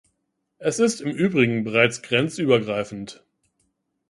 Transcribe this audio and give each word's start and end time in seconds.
Es 0.57 0.79
ist 0.79 1.01
im 1.01 1.11
Übrigen 1.11 1.63
bereits 1.63 2.01
grenzübergreifend. 2.01 3.23